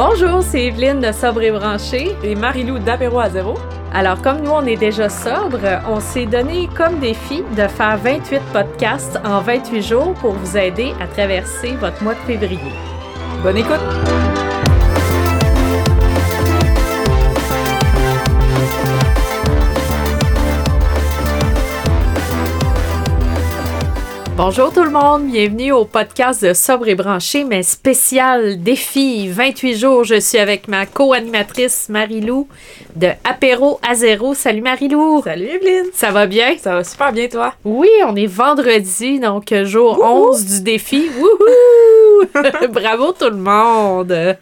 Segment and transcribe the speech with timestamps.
[0.00, 2.14] Bonjour, c'est Evelyne de Sobre et Branché.
[2.22, 3.54] Et Marilou d'Apéro à zéro.
[3.92, 8.40] Alors, comme nous, on est déjà sobre, on s'est donné comme défi de faire 28
[8.52, 12.72] podcasts en 28 jours pour vous aider à traverser votre mois de février.
[13.42, 14.47] Bonne écoute!
[24.38, 29.76] Bonjour tout le monde, bienvenue au podcast de Sobre et Branché, mais spécial défi 28
[29.76, 30.04] jours.
[30.04, 32.46] Je suis avec ma co-animatrice Marilou
[32.94, 34.34] de Apéro à zéro.
[34.34, 35.22] Salut Marilou!
[35.24, 35.86] Salut Evelyne!
[35.92, 36.56] Ça va bien?
[36.56, 37.52] Ça va super bien toi?
[37.64, 41.10] Oui, on est vendredi, donc jour 11 du défi.
[41.18, 42.28] Wouhou!
[42.72, 44.36] Bravo tout le monde!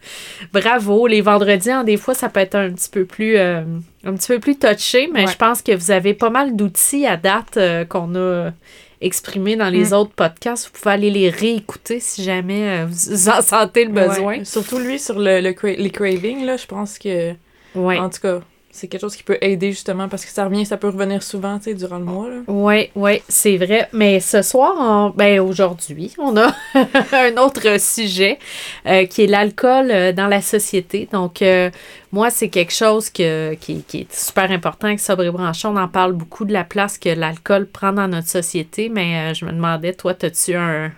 [0.52, 1.06] Bravo!
[1.06, 3.38] Les vendredis, hein, des fois, ça peut être un petit peu plus...
[3.38, 3.62] Euh,
[4.05, 7.16] un petit peu plus touché, mais je pense que vous avez pas mal d'outils à
[7.16, 8.50] date euh, qu'on a
[9.00, 9.92] exprimés dans les mm.
[9.95, 10.66] autres podcasts.
[10.66, 14.45] Vous pouvez aller les réécouter si jamais euh, vous en sentez le besoin.
[14.45, 17.34] Surtout lui sur le, les cravings, là, je pense que.
[17.74, 17.98] Ouais.
[17.98, 18.41] En tout cas,
[18.77, 21.56] c'est quelque chose qui peut aider justement parce que ça revient, ça peut revenir souvent,
[21.58, 22.28] tu sais, durant le mois.
[22.46, 23.88] Oui, oui, c'est vrai.
[23.92, 26.55] Mais ce soir, ben aujourd'hui, on a
[27.12, 28.38] un autre sujet
[28.86, 31.08] euh, qui est l'alcool euh, dans la société.
[31.10, 31.70] Donc, euh,
[32.12, 35.70] moi, c'est quelque chose que, qui, est super important avec Sobre Branchon.
[35.70, 39.46] On en parle beaucoup de la place que l'alcool prend dans notre société, mais je
[39.46, 40.92] me demandais, toi, as-tu un.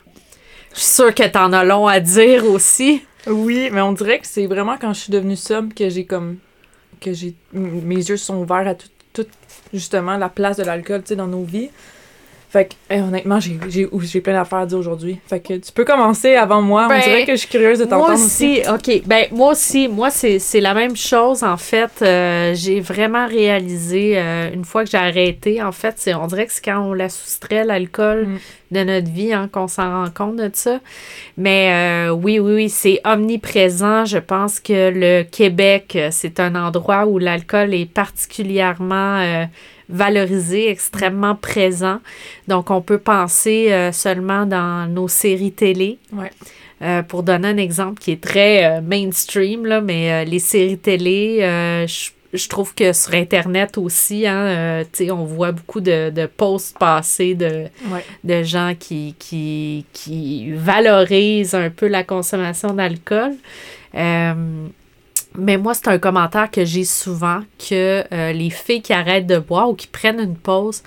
[0.74, 3.02] Je suis sûre que t'en as long à dire aussi?
[3.26, 6.38] Oui, mais on dirait que c'est vraiment quand je suis devenue somme que j'ai comme
[7.00, 9.26] que j'ai mes yeux sont ouverts à tout, tout
[9.72, 11.70] justement la place de l'alcool dans nos vies.
[12.50, 15.18] Fait que, honnêtement, j'ai, j'ai, plein d'affaires à dire aujourd'hui.
[15.26, 16.86] Fait que tu peux commencer avant moi.
[16.86, 18.62] On ben, dirait que je suis curieuse de t'entendre moi aussi.
[18.72, 19.02] OK.
[19.04, 19.86] Ben, moi aussi.
[19.86, 21.90] Moi, c'est, la même chose, en fait.
[22.00, 26.46] Euh, j'ai vraiment réalisé, euh, une fois que j'ai arrêté, en fait, c'est, on dirait
[26.46, 28.38] que c'est quand on la soustrait, l'alcool, mm.
[28.70, 30.80] De notre vie, hein, qu'on s'en rend compte de ça.
[31.36, 34.04] Mais euh, oui, oui, oui, c'est omniprésent.
[34.04, 39.46] Je pense que le Québec, c'est un endroit où l'alcool est particulièrement
[39.88, 42.00] valorisé, extrêmement présent.
[42.46, 45.98] Donc, on peut penser euh, seulement dans nos séries télé.
[46.80, 51.38] Euh, pour donner un exemple qui est très euh, mainstream, là, mais les séries télé,
[51.88, 52.10] je,
[52.48, 57.68] trouve que sur Internet aussi, hein, on voit beaucoup de, de posts passés de,
[58.24, 63.32] de gens qui, qui, qui valorisent un peu la consommation d'alcool.
[65.36, 69.38] Mais moi, c'est un commentaire que j'ai souvent que euh, les filles qui arrêtent de
[69.38, 70.82] boire ou qui prennent une pause,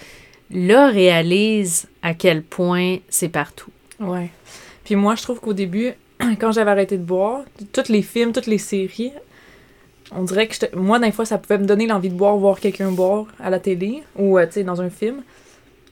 [0.50, 3.72] là, réalisent à quel point c'est partout.
[4.00, 4.30] Ouais.
[4.84, 5.94] Puis moi, je trouve qu'au début,
[6.40, 9.14] quand j'avais arrêté de boire, tous les films, toutes les séries,
[10.16, 12.92] on dirait que moi, des fois, ça pouvait me donner l'envie de boire, voir quelqu'un
[12.92, 15.24] boire à la télé ou, euh, tu sais, dans un film.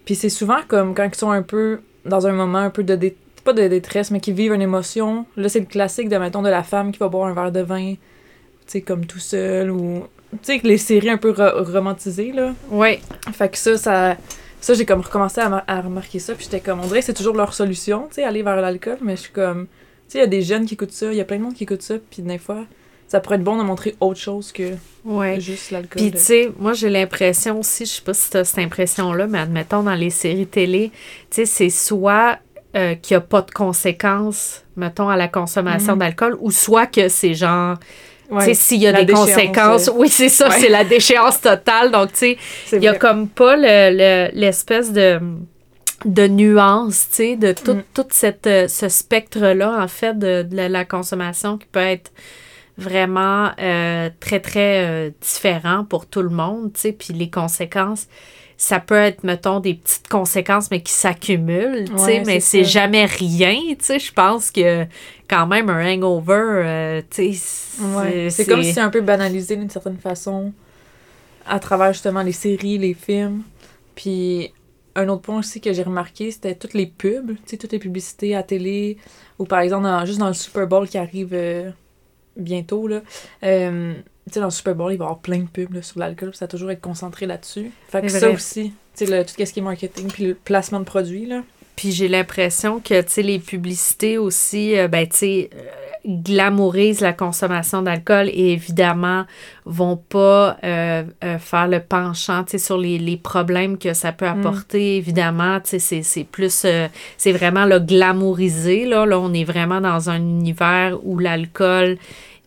[0.05, 2.97] Puis c'est souvent comme quand ils sont un peu dans un moment un peu de
[3.43, 5.25] pas de détresse, mais qui vivent une émotion.
[5.37, 7.61] Là, c'est le classique de, mettons, de la femme qui va boire un verre de
[7.61, 7.95] vin
[8.69, 10.03] sais, comme tout seul ou.
[10.31, 12.53] Tu sais, les séries un peu romantisées, là.
[12.69, 12.99] Ouais.
[13.33, 14.17] Fait que ça, ça.
[14.61, 17.33] Ça, j'ai comme recommencé à, remarquer ça, puis j'étais comme, on dirait que c'est toujours
[17.33, 19.71] leur solution, tu sais, aller vers l'alcool, mais je suis comme, tu
[20.09, 21.53] sais, il y a des jeunes qui écoutent ça, il y a plein de monde
[21.53, 22.65] qui écoute ça, puis des fois,
[23.09, 24.75] ça pourrait être bon de montrer autre chose que
[25.39, 26.01] juste l'alcool.
[26.01, 29.27] Puis tu sais, moi j'ai l'impression aussi, je sais pas si tu as cette impression-là,
[29.27, 30.91] mais admettons dans les séries télé,
[31.29, 32.37] tu sais, c'est soit
[32.75, 35.99] euh, qu'il n'y a pas de conséquences, mettons, à la consommation mhm.
[35.99, 37.77] d'alcool, ou soit que c'est genre
[38.39, 41.91] sais, s'il y a des conséquences, oui, c'est ça, c'est la déchéance totale.
[41.91, 42.37] Donc, tu sais,
[42.73, 45.19] il n'y a comme pas l'espèce de
[46.05, 48.03] de nuance, tu sais, de tout, mm.
[48.11, 52.11] cette, euh, ce spectre-là, en fait, de, la consommation qui peut être
[52.79, 58.07] vraiment euh, très, très euh, différent pour tout le monde, tu sais, puis les conséquences
[58.59, 63.05] ça peut être, mettons, des petites conséquences, mais qui s'accumulent, tu sais, mais c'est jamais
[63.05, 63.99] rien, tu sais.
[63.99, 64.85] Je pense que
[65.29, 69.69] quand même un hangover, euh, tu sais, c'est comme si c'est un peu banalisé d'une
[69.69, 70.51] certaine façon
[71.47, 73.43] à travers justement les séries, les films.
[73.95, 74.51] Puis
[74.93, 77.79] un autre point aussi que j'ai remarqué, c'était toutes les pubs, tu sais, toutes les
[77.79, 78.97] publicités à télé,
[79.39, 81.33] ou par exemple, juste dans le Super Bowl qui arrive
[82.39, 83.01] bientôt, là.
[83.43, 83.93] Euh,
[84.27, 86.35] tu sais, dans le Super Bowl, il va y avoir plein de pubs sur l'alcool,
[86.35, 87.71] ça va toujours être concentré là-dessus.
[87.87, 90.85] Fait que ça aussi, tu sais, tout ce qui est marketing, puis le placement de
[90.85, 91.41] produits, là.
[91.79, 95.59] Puis j'ai l'impression que, tu sais, les publicités aussi, euh, ben, tu sais, euh,
[96.05, 99.23] glamourisent la consommation d'alcool et évidemment
[99.63, 101.03] vont pas euh,
[101.39, 104.39] faire le penchant tu sais, sur les, les, problèmes que ça peut mm.
[104.39, 104.97] apporter.
[104.97, 106.65] Évidemment, tu sais, c'est plus,
[107.15, 108.83] c'est vraiment le glamourisé.
[108.83, 109.05] Là.
[109.05, 111.97] là, on est vraiment dans un univers où l'alcool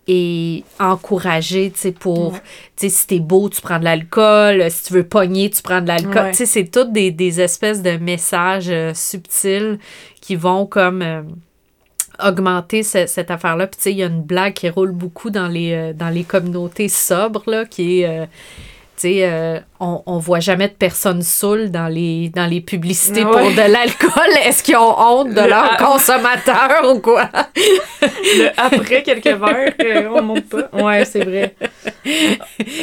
[0.09, 2.41] et encourager, tu sais, pour, tu
[2.77, 5.89] sais, si t'es beau, tu prends de l'alcool, si tu veux pogner, tu prends de
[5.89, 6.31] l'alcool.
[6.31, 9.79] Tu sais, c'est toutes des, espèces de messages euh, subtils
[10.21, 11.23] qui vont comme euh,
[12.23, 13.67] augmenter cette affaire-là.
[13.69, 16.25] Puis, tu sais, il y a une blague qui roule beaucoup dans les, dans les
[16.25, 18.29] communautés sobres, là, qui est
[19.05, 23.73] euh, on, on voit jamais de personnes saoules dans les, dans les publicités pour de
[23.73, 24.13] l'alcool.
[24.45, 27.29] Est-ce qu'ils ont honte de leurs consommateurs ou quoi?
[28.57, 30.69] après quelques verres, euh, on monte pas.
[30.73, 31.55] Ouais, c'est vrai.
[32.05, 32.11] tu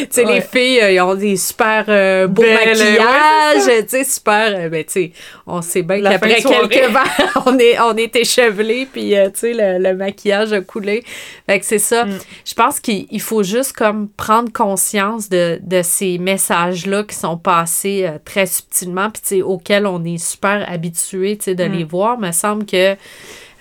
[0.10, 1.86] sais, les filles, euh, ils ont des super
[2.28, 4.70] beaux maquillages, tu sais, super...
[4.70, 5.12] ben, tu sais,
[5.48, 9.94] on sait bien qu'après quelques verres, on est, on est échevelé, puis, tu sais, le,
[9.94, 11.04] maquillage a coulé.
[11.48, 12.06] Fait que c'est ça.
[12.06, 12.20] Mm.
[12.46, 18.06] Je pense qu'il faut juste comme prendre conscience de, de ces messages-là qui sont passés
[18.06, 21.88] euh, très subtilement, puis auxquels on est super habitué de les mm.
[21.88, 22.18] voir.
[22.18, 22.96] me semble que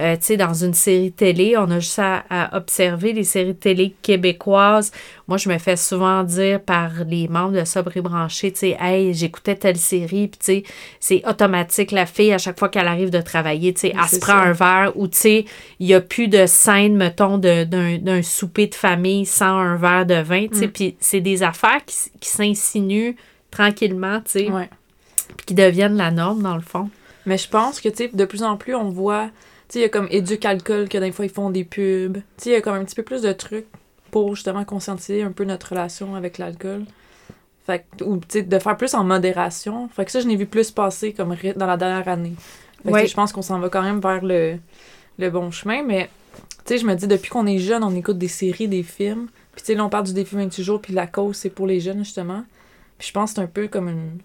[0.01, 4.93] euh, dans une série télé, on a juste à, observer les séries télé québécoises.
[5.27, 8.77] Moi, je me fais souvent dire par les membres de Sobre et Branché, tu sais,
[8.81, 10.63] hey, j'écoutais telle série, puis tu sais,
[11.01, 14.21] c'est automatique, la fille, à chaque fois qu'elle arrive de travailler, tu sais, elle se
[14.21, 15.45] prend un verre, ou tu sais,
[15.81, 20.21] il n'y a plus de scène, mettons, d'un souper de famille sans un verre de
[20.23, 20.73] vin, tu sais, mm.
[20.73, 23.15] puis c'est des affaires qui, qui s'insinuent
[23.51, 24.49] tranquillement, tu sais,
[25.37, 26.89] puis qui deviennent la norme, dans le fond.
[27.27, 29.29] Mais je pense que, tu sais, de plus en plus, on voit
[29.69, 32.17] sais, il y a comme Éduc Alcool, que des fois ils font des pubs.
[32.17, 33.67] Tu sais, il y a comme un petit peu plus de trucs
[34.11, 36.85] pour justement conscientiser un peu notre relation avec l'alcool.
[37.67, 39.89] Fait ou tu sais, de faire plus en modération.
[39.89, 42.35] Fait que ça, je n'ai vu plus passer comme dans la dernière année.
[42.85, 44.59] Fait je pense qu'on s'en va quand même vers le,
[45.19, 46.09] le bon chemin, mais
[46.65, 49.29] tu sais, je me dis, depuis qu'on est jeune, on écoute des séries, des films.
[49.53, 51.67] Puis tu sais, là, on parle du défi 28 jours, puis la cause, c'est pour
[51.67, 52.45] les jeunes, justement.
[52.99, 54.19] Puis je pense que c'est un peu comme une,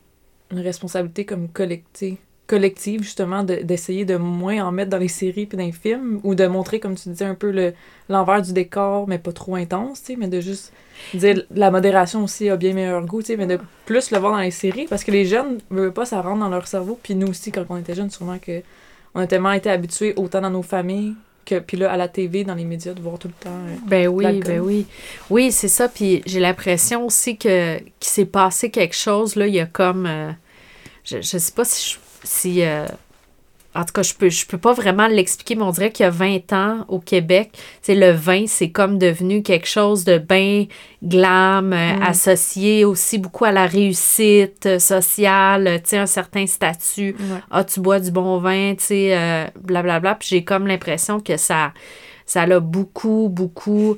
[0.51, 2.17] une responsabilité comme collective
[2.47, 6.35] collective, justement, d'essayer de, moins en mettre dans les séries puis dans les films, ou
[6.35, 7.73] de montrer, comme tu disais, un peu le
[8.09, 10.73] l'envers du décor, mais pas trop intense, tu sais, mais de juste
[11.13, 14.33] dire la modération aussi a bien meilleur goût, tu sais, mais de plus le voir
[14.33, 16.99] dans les séries, parce que les jeunes ne veulent pas, ça rentre dans leur cerveau,
[17.01, 18.61] puis nous aussi, quand on était jeunes, sûrement que
[19.15, 21.13] on a tellement été habitués, autant dans nos familles,
[21.45, 23.75] que puis là à la TV dans les médias de voir tout le temps euh,
[23.85, 24.85] ben oui ben oui.
[25.29, 29.53] Oui c'est ça puis j'ai l'impression aussi que qu'il s'est passé quelque chose là il
[29.53, 30.31] y a comme euh,
[31.03, 32.63] je, je sais pas si je si.
[32.63, 32.85] Euh,
[33.75, 36.07] en tout cas, je peux, je peux pas vraiment l'expliquer, mais on dirait qu'il y
[36.07, 40.67] a 20 ans au Québec, c'est le vin, c'est comme devenu quelque chose de bien
[41.01, 42.03] glam, euh, mm.
[42.03, 47.15] associé aussi beaucoup à la réussite euh, sociale, tu sais, un certain statut.
[47.49, 50.15] Ah, tu bois du bon vin, tu sais, blablabla.
[50.15, 51.73] Puis j'ai comme l'impression que ça
[52.25, 53.97] ça a beaucoup, beaucoup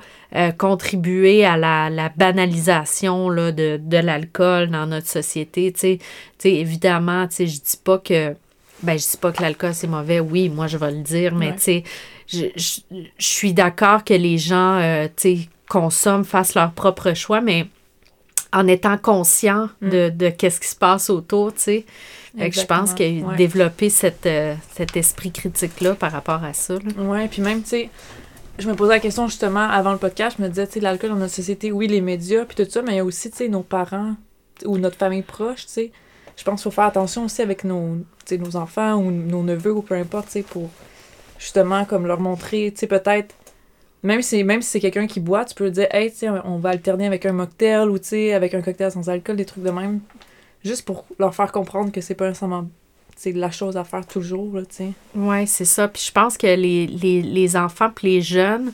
[0.57, 5.71] contribué à la, banalisation là, de, de l'alcool dans notre société.
[5.71, 5.99] Tu
[6.37, 8.35] sais, évidemment, je dis pas que.
[8.83, 11.55] Ben, je dis pas que l'alcool c'est mauvais, oui, moi je vais le dire, mais
[11.55, 11.83] tu sais,
[12.27, 12.81] je,
[13.17, 17.67] suis d'accord que les gens, euh, tu sais, consomment, fassent leur propre choix, mais
[18.53, 19.89] en étant conscient mm.
[19.89, 21.85] de, de qu'est-ce qui se passe autour, tu sais.
[22.37, 26.75] Je pense qu'il a développé cette, euh, cet esprit critique-là par rapport à ça.
[26.97, 27.89] Oui, puis même, tu sais,
[28.59, 31.11] je me posais la question justement avant le podcast, je me disais, tu sais, l'alcool
[31.11, 33.37] dans notre société, oui, les médias, puis tout ça, mais il y a aussi, tu
[33.37, 34.15] sais, nos parents
[34.65, 35.91] ou notre famille proche, tu sais.
[36.37, 37.97] Je pense qu'il faut faire attention aussi avec nos,
[38.31, 40.69] nos enfants ou nos neveux ou peu importe, pour
[41.39, 43.35] justement comme leur montrer, tu sais, peut-être,
[44.03, 46.69] même si, même si c'est quelqu'un qui boit, tu peux dire, hey, tu on va
[46.69, 49.71] alterner avec un mocktail ou, tu sais, avec un cocktail sans alcool, des trucs de
[49.71, 49.99] même,
[50.65, 52.67] juste pour leur faire comprendre que c'est pas nécessairement
[53.17, 54.91] c'est la chose à faire toujours, tu sais.
[55.15, 55.87] Oui, c'est ça.
[55.87, 58.73] Puis je pense que les, les, les enfants puis les jeunes,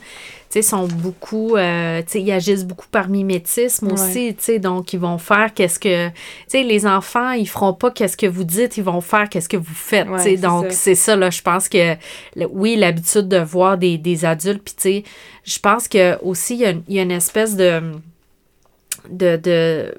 [0.52, 4.92] sais, sont beaucoup, euh, tu sais, ils agissent beaucoup par mimétisme aussi, tu sais, donc
[4.92, 6.14] ils vont faire qu'est-ce que, tu
[6.48, 9.56] sais, les enfants, ils feront pas qu'est-ce que vous dites, ils vont faire qu'est-ce que
[9.56, 11.96] vous faites, tu sais, donc c'est ça, là, je pense que,
[12.50, 15.04] oui, l'habitude de voir des, des adultes, puis tu sais,
[15.44, 17.80] je pense que aussi, il y a, y a, une espèce de,
[19.08, 19.94] de, de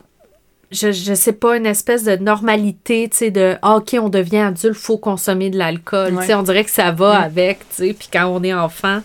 [0.73, 4.39] je, je sais pas, une espèce de normalité, tu sais, de ah, OK, on devient
[4.39, 6.17] adulte, faut consommer de l'alcool.
[6.19, 9.01] Tu sais, on dirait que ça va avec, tu sais, puis quand on est enfant,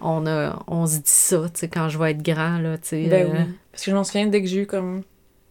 [0.00, 2.88] on, a, on se dit ça, tu sais, quand je vais être grand, là, tu
[2.88, 3.06] sais.
[3.06, 3.38] Ben oui.
[3.38, 3.44] Euh.
[3.72, 5.02] Parce que je m'en souviens, dès que j'ai eu comme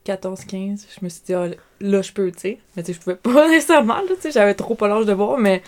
[0.05, 1.47] 14-15, je me suis dit, ah,
[1.79, 2.57] là, je peux, tu sais.
[2.75, 5.13] Mais tu sais, je pouvais pas nécessairement, là, tu sais, j'avais trop pas l'âge de
[5.13, 5.61] boire, mais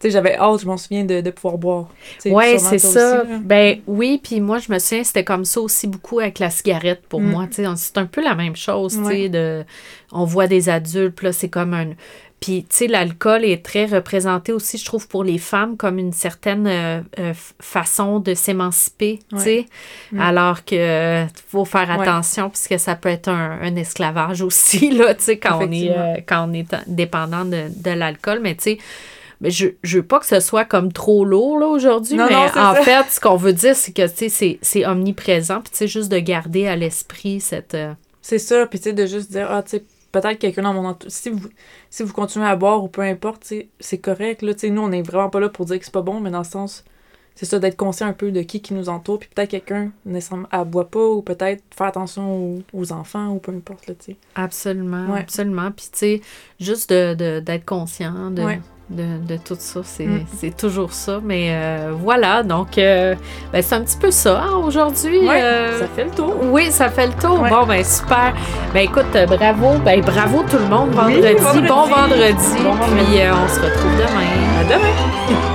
[0.00, 1.88] sais, j'avais hâte, je m'en souviens, de, de pouvoir boire.
[2.24, 3.24] Ouais, c'est ça.
[3.42, 7.02] ben oui, puis moi, je me souviens, c'était comme ça aussi beaucoup avec la cigarette
[7.08, 7.30] pour mm.
[7.30, 7.46] moi.
[7.46, 9.64] Tu sais, c'est un peu la même chose, tu sais, de...
[10.12, 11.90] On voit des adultes, là, c'est comme un
[12.40, 16.12] puis, tu sais, l'alcool est très représenté aussi, je trouve, pour les femmes comme une
[16.12, 19.66] certaine euh, euh, façon de s'émanciper, tu sais.
[20.10, 20.20] Mm.
[20.20, 25.36] Alors que faut faire attention puisque ça peut être un, esclavage aussi, là, tu sais,
[25.36, 28.40] quand, on est, euh, quand on est dépendant de, de l'alcool.
[28.42, 28.78] Mais, tu sais,
[29.40, 32.16] mais je, je veux pas que ce soit comme trop lourd, là, aujourd'hui.
[32.16, 35.60] Mais en fait, ce qu'on veut dire, c'est que, tu sais, c'est omniprésent.
[35.60, 37.76] Puis, tu sais, juste de garder à l'esprit cette...
[38.22, 38.66] C'est ça.
[38.66, 41.12] Puis, tu sais, de juste dire, ah, tu sais, peut-être quelqu'un dans mon entourage.
[41.12, 41.48] Si vous,
[41.88, 44.42] si vous continuez à boire ou peu importe, c'est correct.
[44.42, 46.38] Là, nous, on est vraiment pas là pour dire que c'est pas bon, mais dans
[46.38, 46.84] le sens,
[47.34, 50.48] c'est ça, d'être conscient un peu de qui qui nous entoure, puis peut-être quelqu'un, nécessairement,
[50.52, 54.16] elle boit pas, ou peut-être faire attention aux, enfants, ou peu importe, là, tu sais.
[54.34, 55.70] Absolument, absolument.
[55.70, 56.20] Puis, tu sais,
[56.58, 58.42] juste d'être de, d'être conscient de,
[58.90, 60.52] de, de, tout ça, c'est mm.
[60.58, 61.20] toujours ça.
[61.22, 63.14] Mais euh, voilà, donc, euh,
[63.52, 65.28] ben, c'est un petit peu ça hein, aujourd'hui.
[65.28, 66.34] Euh, ça fait le tour.
[66.50, 67.38] Oui, ça fait le tour.
[67.38, 68.34] Bon, ben, super.
[68.74, 69.78] Ben, écoute, bravo.
[69.84, 70.90] Ben, bravo tout le monde.
[70.90, 71.68] Vendredi.
[71.68, 72.62] Bon vendredi.
[72.62, 73.12] Bon vendredi.
[73.12, 74.60] Puis, on se retrouve demain.
[74.60, 75.46] À demain.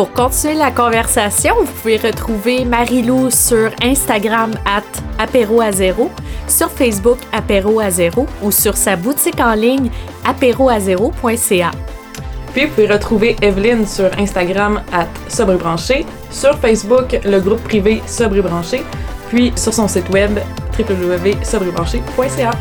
[0.00, 4.82] Pour continuer la conversation, vous pouvez retrouver Marilou sur Instagram at
[5.18, 6.10] apéro à zéro,
[6.48, 9.90] sur Facebook apéro à zéro ou sur sa boutique en ligne
[10.24, 11.70] apéroazéro.ca.
[12.54, 18.42] Puis vous pouvez retrouver Evelyne sur Instagram at sobrebranché, sur Facebook le groupe privé Sobre
[19.28, 20.38] puis sur son site web
[20.78, 22.52] www.sobrebranché.ca.